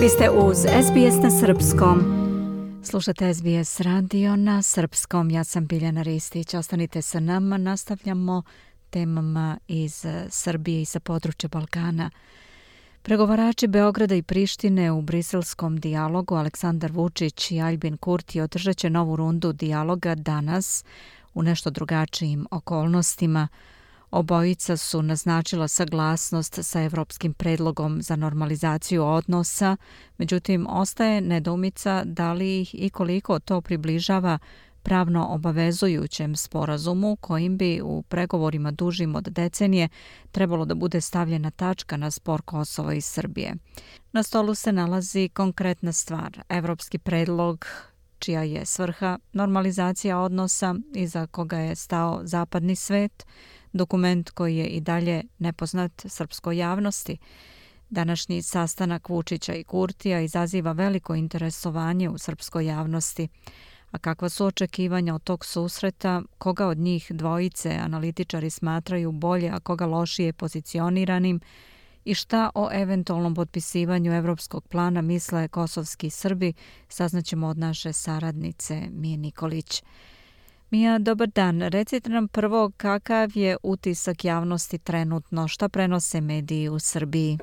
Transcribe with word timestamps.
Vi 0.00 0.08
ste 0.08 0.30
uz 0.30 0.56
SBS 0.58 1.22
na 1.22 1.30
Srpskom. 1.30 2.00
Slušate 2.84 3.34
SBS 3.34 3.80
radio 3.80 4.36
na 4.36 4.62
Srpskom. 4.62 5.30
Ja 5.30 5.44
sam 5.44 5.66
Biljana 5.66 6.02
Ristić. 6.02 6.54
Ostanite 6.54 7.02
sa 7.02 7.20
nama. 7.20 7.58
Nastavljamo 7.58 8.42
temama 8.90 9.58
iz 9.68 10.06
Srbije 10.28 10.82
i 10.82 10.84
sa 10.84 11.00
područja 11.00 11.48
Balkana. 11.48 12.10
Pregovarači 13.02 13.66
Beograda 13.66 14.14
i 14.14 14.22
Prištine 14.22 14.92
u 14.92 15.02
briselskom 15.02 15.80
dijalogu 15.80 16.34
Aleksandar 16.34 16.92
Vučić 16.92 17.50
i 17.50 17.60
Albin 17.60 17.96
Kurti 17.96 18.40
održat 18.40 18.76
će 18.76 18.90
novu 18.90 19.16
rundu 19.16 19.52
dijaloga 19.52 20.14
danas 20.14 20.84
u 21.34 21.42
nešto 21.42 21.70
drugačijim 21.70 22.46
okolnostima– 22.50 23.48
Obojica 24.10 24.76
su 24.76 25.02
naznačila 25.02 25.68
saglasnost 25.68 26.58
sa 26.62 26.82
evropskim 26.82 27.34
predlogom 27.34 28.02
za 28.02 28.16
normalizaciju 28.16 29.04
odnosa, 29.04 29.76
međutim 30.18 30.66
ostaje 30.70 31.20
nedoumica 31.20 32.02
da 32.04 32.32
li 32.32 32.60
ih 32.60 32.74
i 32.74 32.90
koliko 32.90 33.38
to 33.38 33.60
približava 33.60 34.38
pravno 34.82 35.26
obavezujućem 35.26 36.36
sporazumu 36.36 37.16
kojim 37.16 37.56
bi 37.56 37.80
u 37.84 38.02
pregovorima 38.02 38.70
dužim 38.70 39.14
od 39.14 39.24
decenije 39.24 39.88
trebalo 40.32 40.64
da 40.64 40.74
bude 40.74 41.00
stavljena 41.00 41.50
tačka 41.50 41.96
na 41.96 42.10
spor 42.10 42.42
Kosova 42.42 42.94
i 42.94 43.00
Srbije. 43.00 43.54
Na 44.12 44.22
stolu 44.22 44.54
se 44.54 44.72
nalazi 44.72 45.28
konkretna 45.28 45.92
stvar, 45.92 46.42
evropski 46.48 46.98
predlog 46.98 47.66
čija 48.18 48.42
je 48.42 48.66
svrha 48.66 49.18
normalizacija 49.32 50.18
odnosa 50.18 50.74
iza 50.94 51.26
koga 51.26 51.58
je 51.58 51.76
stao 51.76 52.20
zapadni 52.24 52.76
svet, 52.76 53.26
dokument 53.72 54.30
koji 54.30 54.56
je 54.56 54.66
i 54.66 54.80
dalje 54.80 55.22
nepoznat 55.38 55.92
srpskoj 56.06 56.56
javnosti. 56.56 57.18
Današnji 57.90 58.42
sastanak 58.42 59.08
Vučića 59.08 59.54
i 59.54 59.64
Kurtija 59.64 60.20
izaziva 60.20 60.72
veliko 60.72 61.14
interesovanje 61.14 62.08
u 62.08 62.18
srpskoj 62.18 62.66
javnosti. 62.66 63.28
A 63.90 63.98
kakva 63.98 64.28
su 64.28 64.46
očekivanja 64.46 65.14
od 65.14 65.22
tog 65.22 65.44
susreta, 65.44 66.22
koga 66.38 66.66
od 66.66 66.78
njih 66.78 67.06
dvojice 67.10 67.70
analitičari 67.70 68.50
smatraju 68.50 69.12
bolje, 69.12 69.50
a 69.50 69.60
koga 69.60 69.86
lošije 69.86 70.32
pozicioniranim 70.32 71.40
i 72.04 72.14
šta 72.14 72.50
o 72.54 72.68
eventualnom 72.72 73.34
potpisivanju 73.34 74.12
evropskog 74.12 74.68
plana 74.68 75.02
misle 75.02 75.48
kosovski 75.48 76.10
Srbi, 76.10 76.52
saznaćemo 76.88 77.46
od 77.46 77.58
naše 77.58 77.92
saradnice 77.92 78.82
Mije 78.90 79.16
Nikolić. 79.16 79.82
Mija, 80.70 80.98
dobar 80.98 81.28
dan. 81.28 81.60
Recite 81.60 82.10
nam 82.10 82.28
prvo 82.28 82.70
kakav 82.76 83.30
je 83.34 83.56
utisak 83.62 84.24
javnosti 84.24 84.78
trenutno, 84.78 85.48
šta 85.48 85.68
prenose 85.68 86.20
mediji 86.20 86.68
u 86.68 86.78
Srbiji? 86.78 87.38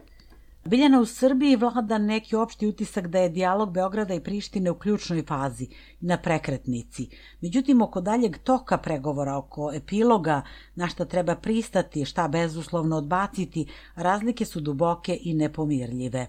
Biljana 0.66 1.00
u 1.00 1.06
Srbiji 1.06 1.56
vlada 1.56 1.98
neki 1.98 2.36
opšti 2.36 2.68
utisak 2.68 3.08
da 3.08 3.20
je 3.20 3.30
dijalog 3.30 3.72
Beograda 3.72 4.14
i 4.14 4.20
Prištine 4.20 4.72
u 4.72 4.76
ključnoj 4.76 5.24
fazi, 5.28 5.68
na 6.00 6.18
prekretnici. 6.18 7.08
Međutim, 7.42 7.82
oko 7.82 8.02
daljeg 8.02 8.38
toka 8.38 8.78
pregovora, 8.78 9.38
oko 9.38 9.72
epiloga, 9.74 10.42
na 10.76 10.88
šta 10.88 11.06
treba 11.06 11.36
pristati, 11.36 12.06
šta 12.06 12.28
bezuslovno 12.28 12.98
odbaciti, 12.98 13.66
razlike 13.96 14.46
su 14.46 14.60
duboke 14.60 15.18
i 15.22 15.34
nepomirljive. 15.34 16.28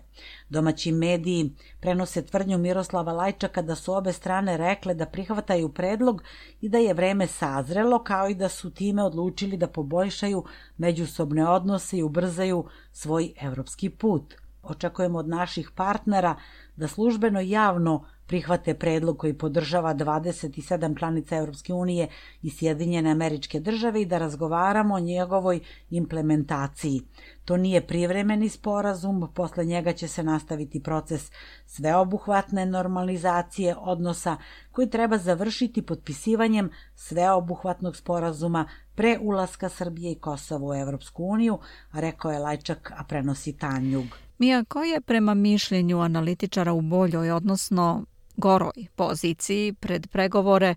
Domaći 0.48 0.92
mediji 0.92 1.50
prenose 1.80 2.22
tvrdnju 2.22 2.58
Miroslava 2.58 3.12
Lajčaka 3.12 3.62
da 3.62 3.74
su 3.74 3.92
obe 3.94 4.12
strane 4.12 4.56
rekle 4.56 4.94
da 4.94 5.06
prihvataju 5.06 5.68
predlog 5.68 6.22
i 6.60 6.68
da 6.68 6.78
je 6.78 6.94
vreme 6.94 7.26
sazrelo, 7.26 8.04
kao 8.04 8.28
i 8.28 8.34
da 8.34 8.48
su 8.48 8.70
time 8.70 9.02
odlučili 9.02 9.56
da 9.56 9.66
poboljšaju 9.66 10.44
međusobne 10.76 11.48
odnose 11.48 11.98
i 11.98 12.02
ubrzaju 12.02 12.64
svoj 12.92 13.32
evropski 13.40 13.90
put. 13.90 14.34
Očekujemo 14.62 15.18
od 15.18 15.28
naših 15.28 15.70
partnera 15.70 16.36
da 16.76 16.88
službeno 16.88 17.40
javno 17.40 18.04
prihvate 18.28 18.74
predlog 18.74 19.18
koji 19.18 19.34
podržava 19.34 19.94
27 19.94 20.98
članica 20.98 21.36
Europske 21.36 21.72
unije 21.72 22.08
i 22.42 22.50
Sjedinjene 22.50 23.10
američke 23.10 23.60
države 23.60 24.02
i 24.02 24.06
da 24.06 24.18
razgovaramo 24.18 24.94
o 24.94 25.00
njegovoj 25.00 25.60
implementaciji. 25.90 27.00
To 27.44 27.56
nije 27.56 27.86
privremeni 27.86 28.48
sporazum, 28.48 29.28
posle 29.34 29.64
njega 29.64 29.92
će 29.92 30.08
se 30.08 30.22
nastaviti 30.22 30.82
proces 30.82 31.30
sveobuhvatne 31.66 32.66
normalizacije 32.66 33.76
odnosa 33.78 34.36
koji 34.72 34.90
treba 34.90 35.18
završiti 35.18 35.82
potpisivanjem 35.82 36.70
sveobuhvatnog 36.94 37.96
sporazuma 37.96 38.68
pre 38.94 39.18
ulaska 39.20 39.68
Srbije 39.68 40.12
i 40.12 40.18
Kosova 40.20 40.68
u 40.68 40.74
Evropsku 40.74 41.24
uniju, 41.24 41.58
rekao 41.92 42.30
je 42.30 42.38
Lajčak, 42.38 42.92
a 42.96 43.04
prenosi 43.04 43.52
Tanjug. 43.52 44.06
Mija, 44.38 44.64
ko 44.64 44.82
je 44.82 45.00
prema 45.00 45.34
mišljenju 45.34 46.00
analitičara 46.00 46.72
u 46.72 46.80
boljoj, 46.80 47.30
odnosno 47.30 48.04
goroj 48.38 48.86
poziciji 48.94 49.72
pred 49.72 50.06
pregovore 50.06 50.74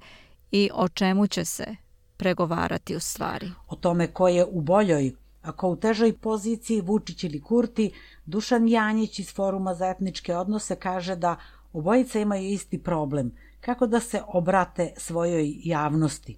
i 0.51 0.69
o 0.73 0.87
čemu 0.89 1.27
će 1.27 1.45
se 1.45 1.75
pregovarati 2.17 2.95
u 2.95 2.99
stvari? 2.99 3.51
O 3.67 3.75
tome 3.75 4.07
ko 4.07 4.27
je 4.27 4.45
u 4.45 4.61
boljoj, 4.61 5.11
ako 5.41 5.69
u 5.69 5.75
težoj 5.75 6.17
poziciji 6.17 6.81
Vučić 6.81 7.23
ili 7.23 7.41
Kurti, 7.41 7.91
Dušan 8.25 8.67
Janjić 8.67 9.19
iz 9.19 9.33
Foruma 9.33 9.73
za 9.73 9.87
etničke 9.87 10.35
odnose 10.35 10.75
kaže 10.75 11.15
da 11.15 11.35
obojica 11.73 12.19
imaju 12.19 12.49
isti 12.49 12.83
problem, 12.83 13.31
kako 13.61 13.87
da 13.87 13.99
se 13.99 14.21
obrate 14.27 14.93
svojoj 14.97 15.53
javnosti. 15.63 16.37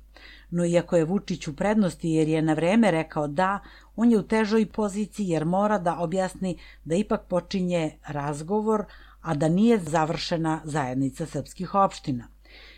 No 0.50 0.66
iako 0.66 0.96
je 0.96 1.06
Vučić 1.06 1.48
u 1.48 1.56
prednosti 1.56 2.10
jer 2.10 2.28
je 2.28 2.42
na 2.42 2.54
vreme 2.54 2.92
rekao 2.92 3.28
da, 3.28 3.60
on 3.96 4.12
je 4.12 4.20
u 4.20 4.28
težoj 4.28 4.66
poziciji 4.66 5.28
jer 5.28 5.46
mora 5.46 5.78
da 5.78 5.98
objasni 6.00 6.58
da 6.86 6.96
ipak 6.96 7.22
počinje 7.28 7.98
razgovor, 8.08 8.86
a 9.24 9.34
da 9.34 9.50
nije 9.50 9.80
završena 9.80 10.62
zajednica 10.64 11.26
srpskih 11.26 11.76
opština. 11.76 12.28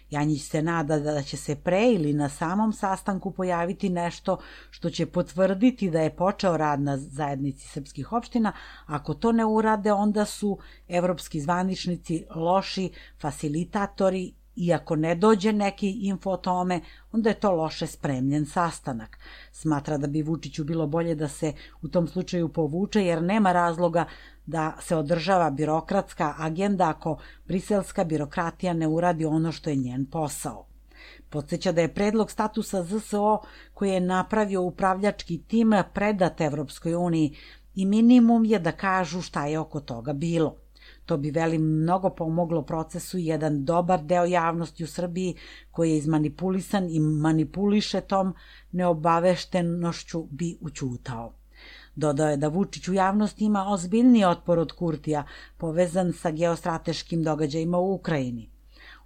Janjić 0.10 0.42
se 0.42 0.62
nada 0.62 1.00
da 1.00 1.22
će 1.22 1.38
se 1.38 1.56
pre 1.56 1.92
ili 1.92 2.14
na 2.14 2.30
samom 2.30 2.74
sastanku 2.74 3.32
pojaviti 3.32 3.90
nešto 3.90 4.38
što 4.70 4.90
će 4.90 5.06
potvrditi 5.06 5.90
da 5.90 6.02
je 6.02 6.16
počeo 6.16 6.58
rad 6.58 6.82
na 6.82 6.98
zajednici 6.98 7.68
srpskih 7.68 8.12
opština. 8.12 8.52
Ako 8.86 9.14
to 9.14 9.32
ne 9.32 9.46
urade, 9.46 9.94
onda 9.94 10.26
su 10.26 10.58
evropski 10.88 11.42
zvaničnici 11.42 12.26
loši 12.36 12.92
facilitatori 13.22 14.34
i 14.56 14.74
ako 14.74 14.96
ne 14.96 15.16
dođe 15.16 15.54
neki 15.54 15.90
info 15.90 16.30
o 16.30 16.38
tome, 16.38 16.82
onda 17.12 17.30
je 17.30 17.40
to 17.40 17.52
loše 17.52 17.88
spremljen 17.88 18.46
sastanak. 18.46 19.18
Smatra 19.52 19.98
da 19.98 20.08
bi 20.08 20.22
Vučiću 20.22 20.64
bilo 20.64 20.88
bolje 20.88 21.16
da 21.16 21.28
se 21.28 21.54
u 21.82 21.88
tom 21.88 22.08
slučaju 22.08 22.50
povuče 22.50 23.06
jer 23.06 23.24
nema 23.24 23.52
razloga 23.52 24.06
da 24.46 24.78
se 24.82 24.96
održava 24.96 25.50
birokratska 25.50 26.34
agenda 26.38 26.90
ako 26.90 27.18
briselska 27.48 28.04
birokratija 28.04 28.74
ne 28.74 28.88
uradi 28.88 29.26
ono 29.26 29.52
što 29.52 29.70
je 29.70 29.76
njen 29.76 30.06
posao. 30.06 30.66
Podseća 31.30 31.72
da 31.72 31.82
je 31.82 31.94
predlog 31.94 32.32
statusa 32.32 32.84
ZSO 32.84 33.40
koji 33.74 33.90
je 33.92 34.00
napravio 34.00 34.62
upravljački 34.62 35.38
tim 35.38 35.74
predat 35.94 36.42
Evropskoj 36.42 36.96
uniji 36.96 37.36
i 37.76 37.86
minimum 37.86 38.46
je 38.46 38.60
da 38.60 38.72
kažu 38.72 39.22
šta 39.22 39.46
je 39.46 39.60
oko 39.60 39.80
toga 39.80 40.14
bilo. 40.14 40.65
To 41.06 41.18
bi 41.18 41.32
veli 41.32 41.58
mnogo 41.58 42.10
pomoglo 42.10 42.62
procesu 42.62 43.18
jedan 43.18 43.66
dobar 43.66 44.04
deo 44.04 44.26
javnosti 44.26 44.84
u 44.84 44.88
Srbiji 44.88 45.36
koji 45.72 45.92
je 45.92 45.98
izmanipulisan 45.98 46.90
i 46.90 47.00
manipuliše 47.00 48.02
tom 48.02 48.34
neobaveštenošću 48.72 50.24
bi 50.32 50.58
učutao. 50.62 51.34
Dodao 51.96 52.30
je 52.30 52.38
da 52.38 52.48
Vučić 52.48 52.88
u 52.88 52.94
javnosti 52.94 53.46
ima 53.46 53.66
ozbiljni 53.68 54.26
otpor 54.26 54.60
od 54.60 54.72
Kurtija, 54.72 55.24
povezan 55.58 56.14
sa 56.14 56.32
geostrateškim 56.32 57.24
događajima 57.24 57.78
u 57.78 57.94
Ukrajini. 57.94 58.50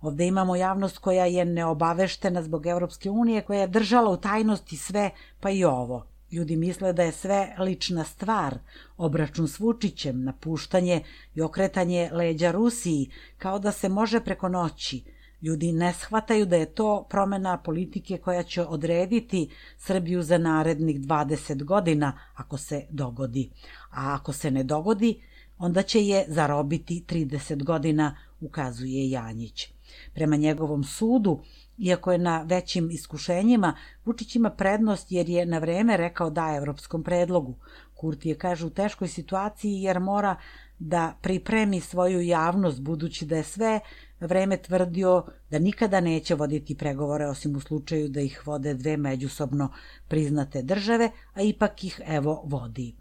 Ovde 0.02 0.28
imamo 0.28 0.56
javnost 0.56 0.98
koja 0.98 1.26
je 1.26 1.46
neobaveštena 1.46 2.44
zbog 2.44 2.66
Evropske 2.66 3.10
unije, 3.10 3.42
koja 3.42 3.62
je 3.62 3.68
držala 3.68 4.12
u 4.12 4.18
tajnosti 4.18 4.78
sve, 4.78 5.12
pa 5.40 5.50
i 5.50 5.64
ovo. 5.64 6.06
Ljudi 6.32 6.56
misle 6.56 6.94
da 6.94 7.04
je 7.04 7.12
sve 7.12 7.56
lična 7.60 8.04
stvar, 8.04 8.58
obračun 8.98 9.48
s 9.48 9.60
Vučićem, 9.60 10.24
napuštanje 10.24 11.04
i 11.36 11.42
okretanje 11.42 12.10
leđa 12.14 12.52
Rusiji, 12.52 13.10
kao 13.38 13.60
da 13.60 13.72
se 13.72 13.90
može 13.90 14.20
preko 14.20 14.50
noći– 14.50 15.04
Ljudi 15.42 15.72
ne 15.72 15.94
shvataju 15.94 16.46
da 16.46 16.56
je 16.56 16.74
to 16.76 17.06
promena 17.10 17.58
politike 17.58 18.18
koja 18.18 18.44
će 18.44 18.66
odrediti 18.66 19.50
Srbiju 19.78 20.22
za 20.24 20.38
narednih 20.38 21.00
20 21.00 21.64
godina 21.64 22.20
ako 22.36 22.58
se 22.58 22.86
dogodi. 22.90 23.50
A 23.92 24.14
ako 24.16 24.34
se 24.34 24.52
ne 24.52 24.64
dogodi, 24.64 25.22
onda 25.58 25.82
će 25.82 26.06
je 26.06 26.26
zarobiti 26.28 27.04
30 27.08 27.64
godina, 27.64 28.18
ukazuje 28.40 29.10
Janjić. 29.10 29.79
Prema 30.14 30.36
njegovom 30.36 30.84
sudu, 30.84 31.40
iako 31.78 32.12
je 32.12 32.18
na 32.18 32.42
većim 32.42 32.92
iskušenjima, 32.92 33.76
Vučić 34.06 34.36
ima 34.36 34.50
prednost 34.50 35.12
jer 35.12 35.30
je 35.30 35.46
na 35.46 35.58
vreme 35.60 35.98
rekao 35.98 36.30
da 36.30 36.56
evropskom 36.58 37.04
predlogu. 37.04 37.56
Kurti 37.96 38.30
je, 38.30 38.38
kaže, 38.38 38.66
u 38.66 38.70
teškoj 38.70 39.08
situaciji 39.08 39.82
jer 39.82 40.00
mora 40.00 40.36
da 40.80 41.14
pripremi 41.22 41.82
svoju 41.82 42.22
javnost 42.22 42.82
budući 42.82 43.26
da 43.26 43.38
je 43.38 43.44
sve 43.44 43.80
vreme 44.20 44.58
tvrdio 44.58 45.26
da 45.52 45.60
nikada 45.60 46.00
neće 46.00 46.36
voditi 46.36 46.76
pregovore 46.78 47.28
osim 47.28 47.56
u 47.56 47.60
slučaju 47.60 48.10
da 48.10 48.22
ih 48.22 48.48
vode 48.48 48.74
dve 48.74 48.98
međusobno 48.98 49.72
priznate 50.08 50.62
države, 50.62 51.12
a 51.34 51.42
ipak 51.42 51.84
ih 51.84 52.02
evo 52.08 52.42
vodi. 52.46 52.96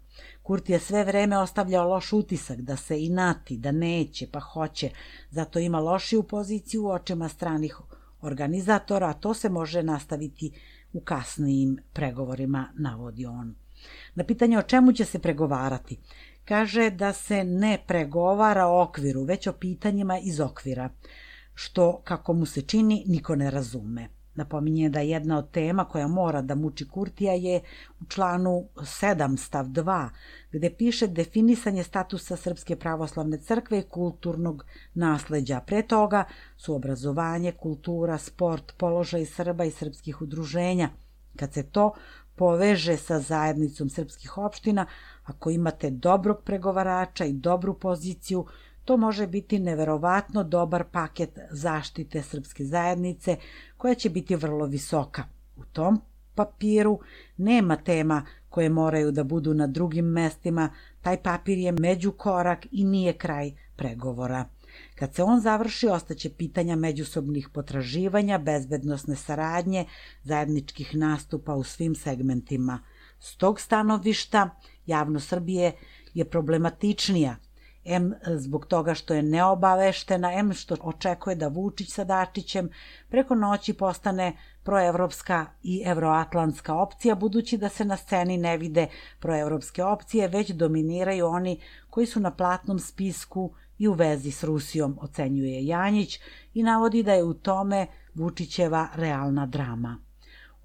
Kurti 0.49 0.71
je 0.71 0.79
sve 0.79 1.03
vreme 1.03 1.37
ostavljao 1.37 1.89
loš 1.89 2.13
utisak 2.13 2.61
da 2.61 2.75
se 2.75 3.03
inati, 3.03 3.57
da 3.57 3.71
neće, 3.71 4.27
pa 4.31 4.39
hoće. 4.39 4.89
Zato 5.31 5.59
ima 5.59 5.79
lošiju 5.79 6.23
poziciju 6.23 6.83
u 6.83 6.89
očima 6.89 7.29
stranih 7.29 7.77
organizatora, 8.21 9.09
a 9.09 9.13
to 9.13 9.33
se 9.33 9.49
može 9.49 9.83
nastaviti 9.83 10.51
u 10.93 11.01
kasnijim 11.01 11.77
pregovorima, 11.93 12.65
navodi 12.77 13.25
on. 13.25 13.55
Na 14.15 14.23
pitanje 14.23 14.57
o 14.57 14.61
čemu 14.61 14.93
će 14.93 15.05
se 15.05 15.19
pregovarati, 15.19 15.97
kaže 16.45 16.89
da 16.89 17.13
se 17.13 17.43
ne 17.43 17.83
pregovara 17.87 18.67
o 18.67 18.81
okviru, 18.83 19.23
već 19.23 19.47
o 19.47 19.53
pitanjima 19.53 20.19
iz 20.19 20.39
okvira, 20.39 20.89
što, 21.53 22.01
kako 22.03 22.33
mu 22.33 22.45
se 22.45 22.61
čini, 22.61 23.03
niko 23.07 23.35
ne 23.35 23.51
razume. 23.51 24.18
Napominje 24.39 24.89
da 24.89 24.99
jedna 24.99 25.37
od 25.37 25.51
tema 25.51 25.85
koja 25.85 26.07
mora 26.07 26.41
da 26.41 26.55
muči 26.55 26.87
Kurtija 26.87 27.33
je 27.33 27.61
u 27.99 28.05
članu 28.05 28.67
7 28.75 29.37
stav 29.37 29.65
2, 29.65 30.09
gde 30.51 30.69
piše 30.77 31.07
definisanje 31.07 31.83
statusa 31.83 32.35
Srpske 32.35 32.75
pravoslavne 32.75 33.37
crkve 33.37 33.79
i 33.79 33.89
kulturnog 33.89 34.65
nasleđa. 34.93 35.59
Pre 35.59 35.81
toga 35.81 36.23
su 36.57 36.75
obrazovanje, 36.75 37.51
kultura, 37.51 38.17
sport, 38.17 38.73
položaj 38.77 39.25
Srba 39.25 39.63
i 39.63 39.71
srpskih 39.71 40.21
udruženja. 40.21 40.89
Kad 41.35 41.53
se 41.53 41.63
to 41.63 41.91
poveže 42.35 42.97
sa 42.97 43.19
zajednicom 43.19 43.89
srpskih 43.89 44.37
opština, 44.37 44.85
ako 45.23 45.49
imate 45.49 45.89
dobrog 45.89 46.43
pregovarača 46.45 47.25
i 47.25 47.33
dobru 47.33 47.73
poziciju, 47.73 48.45
To 48.85 48.97
može 48.97 49.27
biti 49.27 49.59
neverovatno 49.59 50.43
dobar 50.43 50.83
paket 50.91 51.39
zaštite 51.51 52.21
srpske 52.21 52.65
zajednice 52.65 53.37
koja 53.77 53.95
će 53.95 54.09
biti 54.09 54.35
vrlo 54.35 54.65
visoka. 54.65 55.23
U 55.55 55.63
tom 55.65 56.01
papiru 56.35 56.99
nema 57.37 57.75
tema 57.75 58.25
koje 58.49 58.69
moraju 58.69 59.11
da 59.11 59.23
budu 59.23 59.53
na 59.53 59.67
drugim 59.67 60.05
mestima, 60.05 60.69
taj 61.01 61.17
papir 61.23 61.57
je 61.57 61.71
međukorak 61.71 62.67
i 62.71 62.83
nije 62.83 63.13
kraj 63.13 63.51
pregovora. 63.75 64.45
Kad 64.95 65.15
se 65.15 65.23
on 65.23 65.39
završi, 65.39 65.87
ostaće 65.87 66.29
pitanja 66.29 66.75
međusobnih 66.75 67.49
potraživanja, 67.53 68.37
bezbednosne 68.37 69.15
saradnje, 69.15 69.85
zajedničkih 70.23 70.95
nastupa 70.95 71.55
u 71.55 71.63
svim 71.63 71.95
segmentima. 71.95 72.79
S 73.19 73.35
tog 73.35 73.59
stanovišta, 73.59 74.49
javno 74.85 75.19
Srbije 75.19 75.71
je 76.13 76.25
problematičnija– 76.25 77.35
M 77.85 78.13
zbog 78.25 78.65
toga 78.65 78.93
što 78.93 79.13
je 79.13 79.23
neobaveštena, 79.23 80.33
M 80.33 80.53
što 80.53 80.75
očekuje 80.81 81.35
da 81.35 81.47
Vučić 81.47 81.93
sa 81.93 82.03
Dačićem 82.03 82.69
preko 83.09 83.35
noći 83.35 83.73
postane 83.73 84.37
proevropska 84.63 85.45
i 85.63 85.83
evroatlantska 85.85 86.75
opcija, 86.75 87.15
budući 87.15 87.57
da 87.57 87.69
se 87.69 87.85
na 87.85 87.97
sceni 87.97 88.37
ne 88.37 88.57
vide 88.57 88.87
proevropske 89.19 89.83
opcije, 89.83 90.27
već 90.27 90.49
dominiraju 90.49 91.27
oni 91.27 91.59
koji 91.89 92.05
su 92.05 92.19
na 92.19 92.31
platnom 92.31 92.79
spisku 92.79 93.51
i 93.77 93.87
u 93.87 93.93
vezi 93.93 94.31
s 94.31 94.43
Rusijom, 94.43 94.97
ocenjuje 95.01 95.65
Janjić 95.65 96.19
i 96.53 96.63
navodi 96.63 97.03
da 97.03 97.13
je 97.13 97.23
u 97.23 97.33
tome 97.33 97.87
Vučićeva 98.13 98.87
realna 98.95 99.45
drama. 99.45 99.97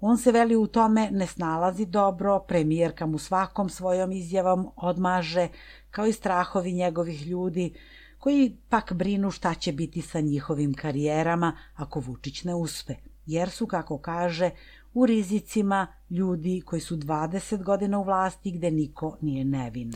On 0.01 0.17
se 0.17 0.31
veli 0.31 0.55
u 0.55 0.67
tome 0.67 1.09
ne 1.11 1.27
snalazi 1.27 1.85
dobro, 1.85 2.39
premijerka 2.39 3.05
mu 3.05 3.17
svakom 3.17 3.69
svojom 3.69 4.11
izjavom 4.11 4.71
odmaže, 4.75 5.47
kao 5.95 6.07
i 6.07 6.13
strahovi 6.13 6.73
njegovih 6.73 7.27
ljudi, 7.27 7.73
koji 8.19 8.57
pak 8.69 8.93
brinu 8.93 9.31
šta 9.31 9.53
će 9.53 9.71
biti 9.71 10.01
sa 10.01 10.19
njihovim 10.19 10.73
karijerama 10.73 11.57
ako 11.75 11.99
Vučić 11.99 12.43
ne 12.43 12.55
uspe, 12.55 12.95
jer 13.25 13.49
su, 13.49 13.67
kako 13.67 13.97
kaže, 13.97 14.49
u 14.93 15.05
rizicima 15.05 15.87
ljudi 16.09 16.61
koji 16.65 16.81
su 16.81 16.97
20 16.97 17.63
godina 17.63 17.99
u 17.99 18.03
vlasti 18.03 18.51
gde 18.51 18.71
niko 18.71 19.17
nije 19.21 19.45
nevin. 19.45 19.93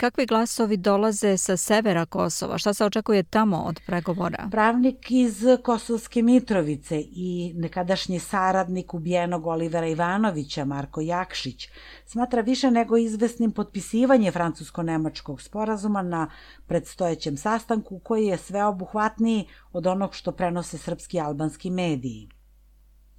Kakvi 0.00 0.26
glasovi 0.26 0.76
dolaze 0.76 1.36
sa 1.36 1.56
severa 1.56 2.06
Kosova? 2.06 2.58
Šta 2.58 2.74
se 2.74 2.84
očekuje 2.84 3.22
tamo 3.22 3.56
od 3.56 3.80
pregovora? 3.86 4.48
Pravnik 4.50 5.10
iz 5.10 5.44
Kosovske 5.62 6.22
Mitrovice 6.22 7.00
i 7.00 7.52
nekadašnji 7.56 8.18
saradnik 8.18 8.94
ubijenog 8.94 9.46
Olivera 9.46 9.86
Ivanovića, 9.86 10.64
Marko 10.64 11.00
Jakšić, 11.00 11.68
smatra 12.06 12.40
više 12.40 12.70
nego 12.70 12.96
izvesnim 12.96 13.52
potpisivanje 13.52 14.32
francusko-nemačkog 14.32 15.40
sporazuma 15.42 16.02
na 16.02 16.30
predstojećem 16.66 17.36
sastanku 17.36 17.98
koji 17.98 18.26
je 18.26 18.38
sveobuhvatniji 18.38 19.48
od 19.72 19.86
onog 19.86 20.14
što 20.14 20.32
prenose 20.32 20.78
srpski 20.78 21.16
i 21.16 21.20
albanski 21.20 21.70
mediji. 21.70 22.28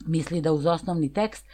Misli 0.08 0.42
da 0.42 0.52
uz 0.52 0.66
osnovni 0.66 1.14
tekst 1.14 1.46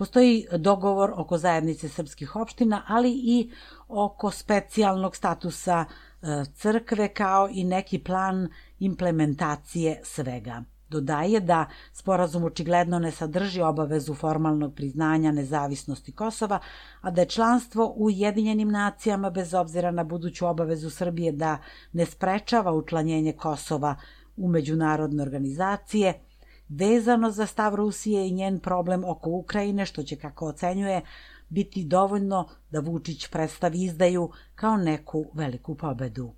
Postoji 0.00 0.46
dogovor 0.58 1.12
oko 1.16 1.38
zajednice 1.38 1.88
srpskih 1.88 2.36
opština, 2.36 2.82
ali 2.86 3.10
i 3.10 3.50
oko 3.88 4.30
specijalnog 4.30 5.16
statusa 5.16 5.84
e, 5.84 6.44
crkve 6.54 7.08
kao 7.08 7.48
i 7.52 7.64
neki 7.64 7.98
plan 7.98 8.48
implementacije 8.78 10.00
svega. 10.04 10.62
Dodaje 10.88 11.40
da 11.40 11.66
sporazum 11.92 12.44
očigledno 12.44 12.98
ne 12.98 13.10
sadrži 13.10 13.60
obavezu 13.60 14.14
formalnog 14.14 14.74
priznanja 14.74 15.32
nezavisnosti 15.32 16.12
Kosova, 16.12 16.58
a 17.00 17.10
da 17.10 17.20
je 17.20 17.28
članstvo 17.28 17.92
u 17.96 18.04
Ujedinjenim 18.04 18.70
nacijama 18.70 19.30
bez 19.30 19.54
obzira 19.54 19.90
na 19.90 20.04
buduću 20.04 20.46
obavezu 20.46 20.90
Srbije 20.90 21.32
da 21.32 21.58
ne 21.92 22.06
sprečava 22.06 22.72
učlanjenje 22.72 23.32
Kosova 23.32 23.96
u 24.36 24.48
međunarodne 24.48 25.22
organizacije– 25.22 26.14
vezano 26.70 27.30
za 27.30 27.46
stav 27.46 27.74
Rusije 27.74 28.28
i 28.28 28.32
njen 28.32 28.60
problem 28.60 29.04
oko 29.04 29.30
Ukrajine, 29.30 29.86
što 29.86 30.02
će, 30.02 30.16
kako 30.16 30.46
ocenjuje, 30.46 31.02
biti 31.48 31.84
dovoljno 31.84 32.48
da 32.70 32.80
Vučić 32.80 33.26
predstavi 33.26 33.82
izdaju 33.84 34.30
kao 34.54 34.76
neku 34.76 35.26
veliku 35.34 35.74
pobedu. 35.74 36.32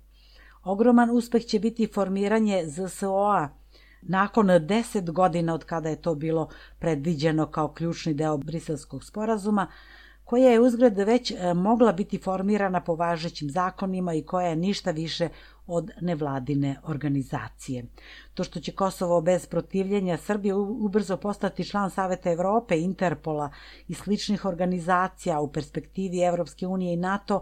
Ogroman 0.63 1.09
uspeh 1.11 1.45
će 1.45 1.59
biti 1.59 1.87
formiranje 1.93 2.63
ZSO-a 2.67 3.49
nakon 4.01 4.47
10 4.47 5.11
godina 5.11 5.53
od 5.53 5.63
kada 5.63 5.89
je 5.89 6.01
to 6.01 6.15
bilo 6.15 6.49
predviđeno 6.79 7.45
kao 7.51 7.73
ključni 7.73 8.13
deo 8.13 8.37
briselskog 8.37 9.03
sporazuma, 9.03 9.67
koja 10.23 10.49
je 10.49 10.59
uzgled 10.59 10.97
već 10.97 11.31
e, 11.31 11.53
mogla 11.53 11.91
biti 11.91 12.17
formirana 12.17 12.81
po 12.81 12.95
važećim 12.95 13.49
zakonima 13.49 14.13
i 14.13 14.23
koja 14.23 14.47
je 14.47 14.55
ništa 14.55 14.91
više 14.91 15.29
od 15.67 15.91
nevladine 16.01 16.75
organizacije. 16.83 17.85
To 18.33 18.43
što 18.43 18.59
će 18.59 18.71
Kosovo 18.71 19.21
bez 19.21 19.45
protivljenja 19.45 20.17
Srbije 20.17 20.55
ubrzo 20.55 21.17
postati 21.17 21.65
član 21.65 21.89
Saveta 21.89 22.31
Evrope, 22.31 22.79
Interpola 22.79 23.49
i 23.87 23.93
sličnih 23.93 24.45
organizacija 24.45 25.39
u 25.39 25.51
perspektivi 25.51 26.19
Evropske 26.19 26.67
unije 26.67 26.93
i 26.93 26.97
NATO 26.97 27.41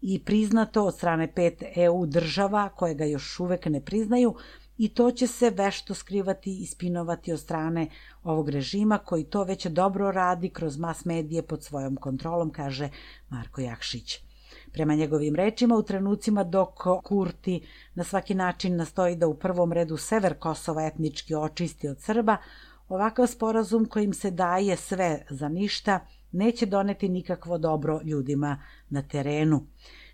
i 0.00 0.24
priznato 0.24 0.84
od 0.84 0.94
strane 0.94 1.34
pet 1.34 1.62
EU 1.76 2.06
država 2.06 2.68
koje 2.68 2.94
ga 2.94 3.04
još 3.04 3.40
uvek 3.40 3.66
ne 3.66 3.80
priznaju, 3.80 4.34
i 4.78 4.88
to 4.88 5.10
će 5.10 5.26
se 5.26 5.50
vešto 5.50 5.94
skrivati 5.94 6.62
i 6.62 6.66
spinovati 6.66 7.32
od 7.32 7.40
strane 7.40 7.86
ovog 8.24 8.48
režima 8.48 8.98
koji 8.98 9.24
to 9.24 9.44
već 9.44 9.66
dobro 9.66 10.10
radi 10.10 10.48
kroz 10.48 10.78
mas 10.78 11.04
medije 11.04 11.42
pod 11.42 11.64
svojom 11.64 11.96
kontrolom, 11.96 12.50
kaže 12.50 12.88
Marko 13.28 13.60
Jakšić. 13.60 14.31
Prema 14.72 14.94
njegovim 14.94 15.34
rečima, 15.34 15.76
u 15.76 15.82
trenucima 15.82 16.44
dok 16.44 16.68
Kurti 17.04 17.66
na 17.94 18.04
svaki 18.04 18.34
način 18.34 18.76
nastoji 18.76 19.16
da 19.16 19.26
u 19.26 19.34
prvom 19.34 19.72
redu 19.72 19.96
sever 19.96 20.38
Kosova 20.38 20.86
etnički 20.86 21.34
očisti 21.34 21.88
od 21.88 22.00
Srba, 22.00 22.36
ovakav 22.88 23.26
sporazum 23.26 23.84
kojim 23.84 24.14
se 24.14 24.30
daje 24.30 24.76
sve 24.76 25.26
za 25.30 25.48
ništa 25.48 26.00
neće 26.32 26.66
doneti 26.66 27.08
nikakvo 27.08 27.58
dobro 27.58 28.00
ljudima 28.04 28.62
na 28.88 29.02
terenu. 29.02 29.66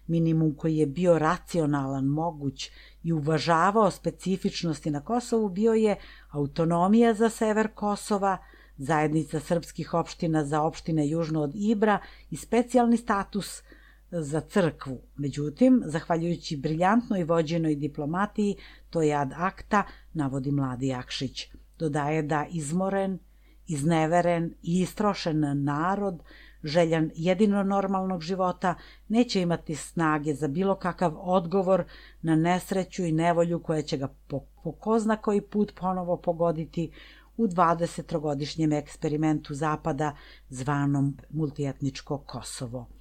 Minimum 0.07 0.55
koji 0.55 0.77
je 0.77 0.87
bio 0.87 1.19
racionalan, 1.19 2.05
moguć 2.05 2.71
i 3.03 3.12
uvažavao 3.12 3.91
specifičnosti 3.91 4.91
na 4.91 5.05
Kosovu 5.05 5.49
bio 5.49 5.73
je 5.73 5.97
autonomija 6.31 7.15
za 7.15 7.29
sever 7.29 7.69
Kosova, 7.75 8.38
zajednica 8.77 9.41
srpskih 9.41 9.95
opština 9.95 10.45
za 10.45 10.62
opštine 10.62 11.09
južno 11.09 11.43
od 11.43 11.53
Ibra 11.55 11.99
i 12.31 12.37
specijalni 12.37 12.97
status 12.97 13.62
za 14.11 14.41
crkvu. 14.41 15.00
Međutim, 15.17 15.83
zahvaljujući 15.85 16.57
briljantnoj 16.57 17.25
vođenoj 17.25 17.75
diplomatiji, 17.75 18.57
to 18.91 19.03
je 19.03 19.15
ad 19.15 19.33
akta, 19.37 19.83
navodi 20.12 20.53
mladi 20.53 20.87
Jakšić. 20.87 21.47
Dodaje 21.79 22.23
da 22.23 22.47
izmoren, 22.50 23.19
izneveren 23.67 24.55
i 24.62 24.81
istrošen 24.81 25.65
narod 25.65 26.23
željan 26.65 27.11
jedino 27.15 27.62
normalnog 27.62 28.23
života, 28.23 28.75
neće 29.09 29.43
imati 29.43 29.75
snage 29.75 30.35
za 30.35 30.49
bilo 30.49 30.75
kakav 30.75 31.15
odgovor 31.19 31.85
na 32.23 32.37
nesreću 32.37 33.05
i 33.05 33.12
nevolju 33.12 33.62
koja 33.62 33.83
će 33.83 33.97
ga 33.97 34.09
po, 34.27 34.41
po 34.65 34.73
ko 34.73 34.99
zna 34.99 35.17
koji 35.17 35.41
put 35.41 35.73
ponovo 35.75 36.17
pogoditi 36.17 36.91
u 37.37 37.47
20-godišnjem 37.47 38.79
eksperimentu 38.79 39.55
Zapada 39.55 40.17
zvanom 40.49 41.17
multietničko 41.31 42.19
Kosovo. 42.19 42.98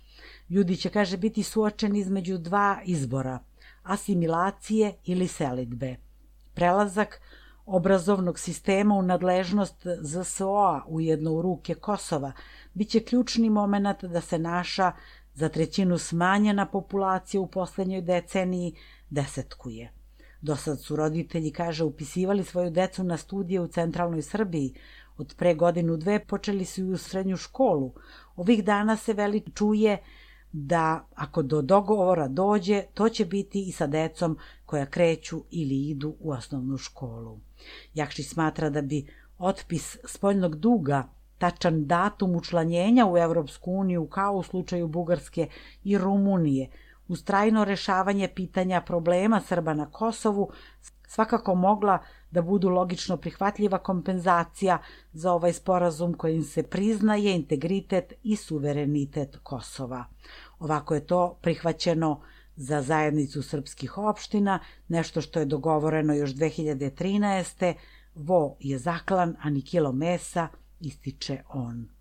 Ljudi 0.49 0.77
će, 0.77 0.89
kaže, 0.89 1.17
biti 1.17 1.43
suočeni 1.43 1.99
između 1.99 2.37
dva 2.37 2.79
izbora, 2.85 3.39
asimilacije 3.83 4.93
ili 5.05 5.27
selitbe. 5.27 5.95
Prelazak 6.53 7.21
obrazovnog 7.65 8.39
sistema 8.39 8.95
u 8.95 9.01
nadležnost 9.01 9.87
ZSO-a 10.01 10.81
ujedno 10.87 11.31
u 11.31 11.41
ruke 11.41 11.75
Kosova 11.75 12.31
biće 12.73 12.99
ključni 12.99 13.49
moment 13.49 14.03
da 14.03 14.21
se 14.21 14.39
naša 14.39 14.91
za 15.33 15.49
trećinu 15.49 15.97
smanjena 15.97 16.65
populacija 16.65 17.41
u 17.41 17.47
poslednjoj 17.47 18.01
deceniji 18.01 18.75
desetkuje. 19.09 19.91
Do 20.41 20.55
sad 20.55 20.81
su 20.81 20.95
roditelji, 20.95 21.51
kaže, 21.51 21.83
upisivali 21.83 22.43
svoju 22.43 22.69
decu 22.69 23.03
na 23.03 23.17
studije 23.17 23.61
u 23.61 23.67
centralnoj 23.67 24.21
Srbiji. 24.21 24.73
Od 25.17 25.35
pre 25.37 25.53
godinu 25.53 25.97
dve 25.97 26.19
počeli 26.25 26.65
su 26.65 26.81
i 26.81 26.91
u 26.91 26.97
srednju 26.97 27.37
školu. 27.37 27.93
Ovih 28.35 28.63
dana 28.63 28.95
se 28.95 29.13
veli 29.13 29.43
čuje 29.55 29.97
da 30.51 31.07
ako 31.15 31.41
do 31.41 31.61
dogovora 31.61 32.27
dođe, 32.27 32.83
to 32.93 33.09
će 33.09 33.25
biti 33.25 33.61
i 33.67 33.71
sa 33.71 33.87
decom 33.87 34.37
koja 34.65 34.85
kreću 34.85 35.43
ili 35.51 35.89
idu 35.89 36.15
u 36.19 36.31
osnovnu 36.31 36.77
školu. 36.77 37.39
Jakši 37.93 38.23
smatra 38.23 38.69
da 38.69 38.81
bi 38.81 39.07
otpis 39.37 39.97
spoljnog 40.05 40.55
duga 40.55 41.07
tačan 41.37 41.85
datum 41.85 42.35
učlanjenja 42.35 43.07
u 43.07 43.17
Evropsku 43.17 43.71
uniju 43.71 44.07
kao 44.07 44.33
u 44.33 44.43
slučaju 44.43 44.87
Bugarske 44.87 45.47
i 45.83 45.97
Rumunije, 45.97 46.69
uz 47.07 47.23
trajno 47.23 47.65
rešavanje 47.65 48.27
pitanja 48.35 48.81
problema 48.81 49.41
Srba 49.41 49.73
na 49.73 49.91
Kosovu, 49.91 50.51
svakako 51.07 51.55
mogla 51.55 51.99
da 52.31 52.41
budu 52.41 52.69
logično 52.69 53.17
prihvatljiva 53.17 53.77
kompenzacija 53.77 54.77
za 55.13 55.33
ovaj 55.33 55.53
sporazum 55.53 56.13
kojim 56.13 56.43
se 56.43 56.63
priznaje 56.63 57.35
integritet 57.35 58.13
i 58.23 58.35
suverenitet 58.35 59.37
Kosova. 59.43 60.05
Ovako 60.59 60.95
je 60.95 61.05
to 61.05 61.37
prihvaćeno 61.41 62.21
za 62.55 62.81
zajednicu 62.81 63.43
srpskih 63.43 63.97
opština, 63.97 64.59
nešto 64.87 65.21
što 65.21 65.39
je 65.39 65.45
dogovoreno 65.45 66.13
još 66.13 66.29
2013. 66.29 67.73
Vo 68.15 68.57
je 68.59 68.77
zaklan, 68.77 69.35
a 69.41 69.49
ni 69.49 69.61
kilo 69.61 69.91
mesa, 69.91 70.47
ističe 70.79 71.41
on. 71.49 71.96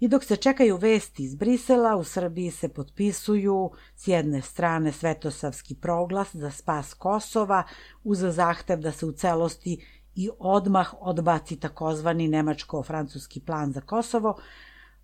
I 0.00 0.08
dok 0.08 0.24
se 0.24 0.36
čekaju 0.36 0.76
vesti 0.76 1.24
iz 1.24 1.34
Brisela, 1.34 1.96
u 1.96 2.04
Srbiji 2.04 2.50
se 2.50 2.68
potpisuju 2.68 3.70
s 3.96 4.08
jedne 4.08 4.42
strane 4.42 4.92
Svetosavski 4.92 5.74
proglas 5.74 6.34
za 6.34 6.50
spas 6.50 6.94
Kosova 6.94 7.64
uz 8.04 8.18
zahtev 8.18 8.80
da 8.80 8.92
se 8.92 9.06
u 9.06 9.12
celosti 9.12 9.84
i 10.14 10.30
odmah 10.38 10.94
odbaci 11.00 11.56
takozvani 11.56 12.28
nemačko-francuski 12.28 13.40
plan 13.40 13.72
za 13.72 13.80
Kosovo, 13.80 14.40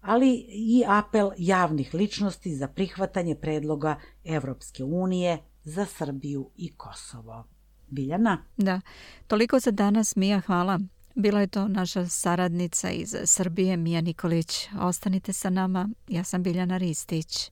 ali 0.01 0.47
i 0.49 0.85
apel 0.87 1.31
javnih 1.39 1.95
ličnosti 1.95 2.57
za 2.57 2.69
prihvatanje 2.69 3.35
predloga 3.35 4.01
Evropske 4.25 4.85
unije 4.85 5.39
za 5.65 5.85
Srbiju 5.87 6.51
i 6.57 6.73
Kosovo. 6.77 7.45
Biljana? 7.87 8.39
Da, 8.57 8.81
toliko 9.27 9.59
za 9.59 9.71
danas, 9.71 10.17
Mija, 10.17 10.41
hvala. 10.41 10.79
Bila 11.19 11.41
je 11.41 11.47
to 11.47 11.69
naša 11.69 12.07
saradnica 12.07 12.91
iz 12.91 13.17
Srbije, 13.25 13.77
Mija 13.77 14.01
Nikolić. 14.01 14.69
Ostanite 14.81 15.33
sa 15.33 15.51
nama, 15.51 15.89
ja 16.09 16.25
sam 16.25 16.43
Biljana 16.43 16.77
Ristić. 16.77 17.51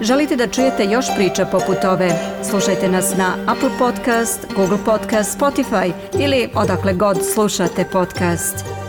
Želite 0.00 0.36
da 0.36 0.48
čujete 0.48 0.84
još 0.84 1.06
priča 1.16 1.44
poput 1.44 1.84
ove? 1.84 2.10
Slušajte 2.50 2.88
nas 2.88 3.16
na 3.16 3.36
Apple 3.46 3.78
Podcast, 3.78 4.46
Google 4.56 4.78
Podcast, 4.84 5.38
Spotify 5.38 5.92
ili 6.20 6.48
odakle 6.54 6.94
god 6.94 7.18
slušate 7.34 7.84
podcast. 7.92 8.85